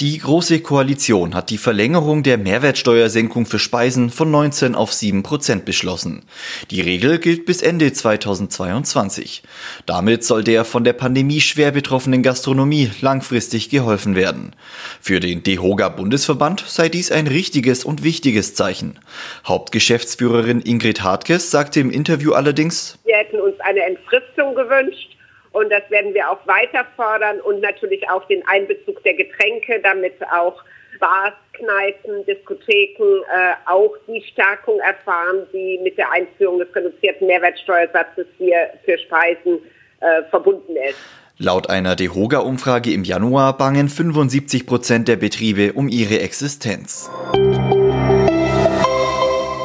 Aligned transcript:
Die 0.00 0.18
Große 0.18 0.60
Koalition 0.60 1.34
hat 1.34 1.50
die 1.50 1.58
Verlängerung 1.58 2.22
der 2.22 2.38
Mehrwertsteuersenkung 2.38 3.46
für 3.46 3.58
Speisen 3.58 4.10
von 4.10 4.30
19 4.30 4.74
auf 4.74 4.92
7 4.92 5.22
Prozent 5.22 5.64
beschlossen. 5.64 6.24
Die 6.70 6.80
Regel 6.80 7.18
gilt 7.18 7.46
bis 7.46 7.62
Ende 7.62 7.92
2022. 7.92 9.42
Damit 9.86 10.24
soll 10.24 10.44
der 10.44 10.64
von 10.64 10.84
der 10.84 10.92
Pandemie 10.92 11.40
schwer 11.40 11.70
betroffenen 11.70 12.22
Gastronomie 12.22 12.90
langfristig 13.00 13.70
geholfen 13.70 14.16
werden. 14.16 14.54
Für 15.00 15.20
den 15.20 15.42
DEHOGA 15.42 15.88
Bundesverband 15.90 16.64
sei 16.66 16.88
dies 16.88 17.12
ein 17.12 17.26
richtiges 17.26 17.84
und 17.84 18.02
wichtiges 18.02 18.54
Zeichen. 18.54 18.98
Hauptgeschäftsführerin 19.46 20.60
Ingrid 20.60 21.02
Hartges 21.02 21.50
sagte 21.50 21.80
im 21.80 21.90
Interview 21.90 22.32
allerdings, 22.32 22.98
wir 23.04 23.16
hätten 23.16 23.40
uns 23.40 23.58
eine 23.60 23.80
Entfristung 23.84 24.54
gewünscht 24.54 25.16
und 25.52 25.70
das 25.70 25.88
werden 25.90 26.14
wir 26.14 26.30
auch 26.30 26.46
weiter 26.46 26.86
fordern 26.96 27.40
und 27.40 27.60
natürlich 27.60 28.08
auch 28.10 28.26
den 28.26 28.46
Einbezug 28.46 29.02
der 29.02 29.14
Getränke, 29.14 29.80
damit 29.82 30.14
auch 30.32 30.62
Bars, 30.98 31.34
Kneipen, 31.54 32.24
Diskotheken 32.26 33.22
äh, 33.22 33.54
auch 33.66 33.92
die 34.06 34.22
Stärkung 34.32 34.78
erfahren, 34.80 35.46
die 35.52 35.80
mit 35.82 35.98
der 35.98 36.10
Einführung 36.10 36.58
des 36.58 36.74
reduzierten 36.74 37.26
Mehrwertsteuersatzes 37.26 38.26
hier 38.38 38.70
für 38.84 38.98
Speisen 38.98 39.58
äh, 40.00 40.22
verbunden 40.30 40.76
ist. 40.76 40.98
Laut 41.38 41.68
einer 41.68 41.96
DEHOGA-Umfrage 41.96 42.92
im 42.92 43.04
Januar 43.04 43.56
bangen 43.56 43.88
75 43.88 44.66
Prozent 44.66 45.08
der 45.08 45.16
Betriebe 45.16 45.72
um 45.72 45.88
ihre 45.88 46.20
Existenz. 46.20 47.10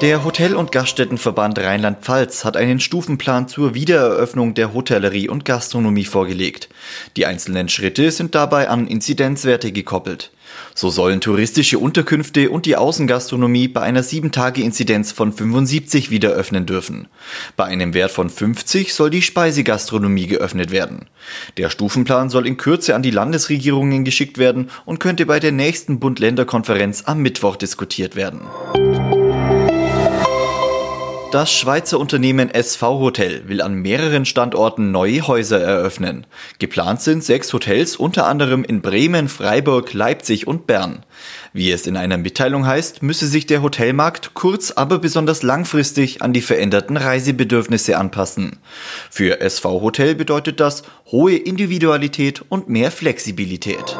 Der 0.00 0.24
Hotel- 0.24 0.56
und 0.56 0.72
Gaststättenverband 0.72 1.58
Rheinland-Pfalz 1.58 2.46
hat 2.46 2.56
einen 2.56 2.80
Stufenplan 2.80 3.48
zur 3.48 3.74
Wiedereröffnung 3.74 4.54
der 4.54 4.72
Hotellerie 4.72 5.28
und 5.28 5.44
Gastronomie 5.44 6.06
vorgelegt. 6.06 6.70
Die 7.18 7.26
einzelnen 7.26 7.68
Schritte 7.68 8.10
sind 8.10 8.34
dabei 8.34 8.70
an 8.70 8.86
Inzidenzwerte 8.86 9.72
gekoppelt. 9.72 10.30
So 10.74 10.88
sollen 10.88 11.20
touristische 11.20 11.78
Unterkünfte 11.78 12.48
und 12.48 12.64
die 12.64 12.76
Außengastronomie 12.76 13.68
bei 13.68 13.82
einer 13.82 14.02
7-Tage-Inzidenz 14.02 15.12
von 15.12 15.34
75 15.34 16.10
wieder 16.10 16.30
öffnen 16.30 16.64
dürfen. 16.64 17.06
Bei 17.58 17.66
einem 17.66 17.92
Wert 17.92 18.10
von 18.10 18.30
50 18.30 18.94
soll 18.94 19.10
die 19.10 19.20
Speisegastronomie 19.20 20.28
geöffnet 20.28 20.70
werden. 20.70 21.10
Der 21.58 21.68
Stufenplan 21.68 22.30
soll 22.30 22.46
in 22.46 22.56
Kürze 22.56 22.94
an 22.94 23.02
die 23.02 23.10
Landesregierungen 23.10 24.04
geschickt 24.06 24.38
werden 24.38 24.70
und 24.86 24.98
könnte 24.98 25.26
bei 25.26 25.40
der 25.40 25.52
nächsten 25.52 26.00
Bund-Länder-Konferenz 26.00 27.02
am 27.04 27.20
Mittwoch 27.20 27.56
diskutiert 27.56 28.16
werden. 28.16 28.40
Das 31.30 31.52
Schweizer 31.52 32.00
Unternehmen 32.00 32.50
SV 32.50 32.98
Hotel 32.98 33.42
will 33.46 33.62
an 33.62 33.74
mehreren 33.74 34.24
Standorten 34.24 34.90
neue 34.90 35.28
Häuser 35.28 35.60
eröffnen. 35.60 36.26
Geplant 36.58 37.02
sind 37.02 37.22
sechs 37.22 37.52
Hotels, 37.52 37.94
unter 37.94 38.26
anderem 38.26 38.64
in 38.64 38.80
Bremen, 38.80 39.28
Freiburg, 39.28 39.92
Leipzig 39.92 40.48
und 40.48 40.66
Bern. 40.66 41.04
Wie 41.52 41.70
es 41.70 41.86
in 41.86 41.96
einer 41.96 42.18
Mitteilung 42.18 42.66
heißt, 42.66 43.04
müsse 43.04 43.28
sich 43.28 43.46
der 43.46 43.62
Hotelmarkt 43.62 44.34
kurz, 44.34 44.72
aber 44.72 44.98
besonders 44.98 45.44
langfristig 45.44 46.20
an 46.20 46.32
die 46.32 46.40
veränderten 46.40 46.96
Reisebedürfnisse 46.96 47.96
anpassen. 47.96 48.58
Für 49.08 49.40
SV 49.40 49.82
Hotel 49.82 50.16
bedeutet 50.16 50.58
das 50.58 50.82
hohe 51.12 51.36
Individualität 51.36 52.42
und 52.48 52.68
mehr 52.68 52.90
Flexibilität. 52.90 53.96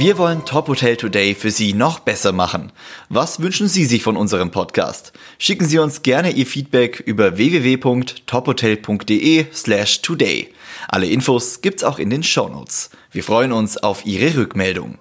Wir 0.00 0.16
wollen 0.16 0.46
Top 0.46 0.68
Hotel 0.68 0.96
Today 0.96 1.34
für 1.34 1.50
Sie 1.50 1.74
noch 1.74 1.98
besser 1.98 2.32
machen. 2.32 2.72
Was 3.10 3.42
wünschen 3.42 3.68
Sie 3.68 3.84
sich 3.84 4.02
von 4.02 4.16
unserem 4.16 4.50
Podcast? 4.50 5.12
Schicken 5.36 5.66
Sie 5.66 5.78
uns 5.78 6.00
gerne 6.00 6.30
Ihr 6.30 6.46
Feedback 6.46 7.00
über 7.00 7.36
www.tophotel.de 7.36 9.44
slash 9.52 10.00
today. 10.00 10.48
Alle 10.88 11.06
Infos 11.06 11.60
gibt's 11.60 11.84
auch 11.84 11.98
in 11.98 12.08
den 12.08 12.22
Shownotes. 12.22 12.88
Wir 13.12 13.22
freuen 13.22 13.52
uns 13.52 13.76
auf 13.76 14.06
Ihre 14.06 14.38
Rückmeldung. 14.38 14.96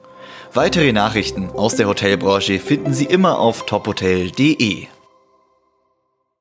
Weitere 0.54 0.92
Nachrichten 0.92 1.50
aus 1.50 1.78
der 1.78 1.88
Hotelbranche 1.88 2.60
finden 2.60 2.94
Sie 2.94 3.06
immer 3.06 3.40
auf 3.40 3.66
tophotel.de. 3.66 4.88